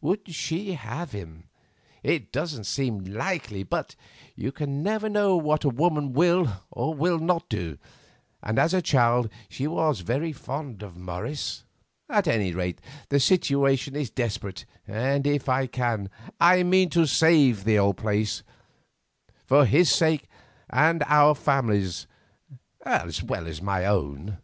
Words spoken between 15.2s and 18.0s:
if I can, I mean to save the old